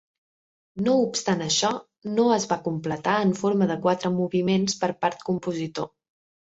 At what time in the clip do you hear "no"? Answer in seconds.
0.85-0.95, 2.15-2.27